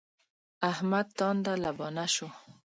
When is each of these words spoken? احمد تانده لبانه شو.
احمد 0.71 1.07
تانده 1.19 1.53
لبانه 1.63 2.05
شو. 2.13 2.27